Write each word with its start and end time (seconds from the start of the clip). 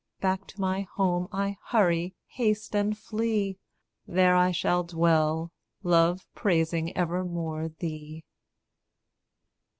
Back 0.19 0.47
to 0.47 0.59
my 0.59 0.81
home 0.95 1.27
I 1.31 1.57
hurry, 1.67 2.15
haste, 2.25 2.75
and 2.75 2.97
flee; 2.97 3.59
There 4.07 4.35
I 4.35 4.49
shall 4.49 4.81
dwell, 4.81 5.51
love 5.83 6.25
praising 6.33 6.97
evermore 6.97 7.67
thee. 7.69 8.23